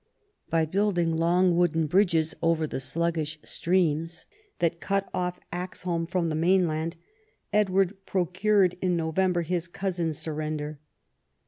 By 0.49 0.65
building 0.65 1.15
long 1.15 1.55
wooden 1.55 1.85
bridges 1.85 2.33
over 2.41 2.65
the 2.65 2.79
sluggish 2.79 3.37
streams 3.43 4.25
that 4.57 4.79
cut 4.81 5.07
off 5.13 5.39
Axholme 5.53 6.07
from 6.09 6.29
the 6.29 6.35
mainland, 6.35 6.95
Edward 7.53 7.95
procured 8.07 8.75
in 8.81 8.97
November 8.97 9.43
his 9.43 9.67
cousin's 9.67 10.17
surrender. 10.17 10.79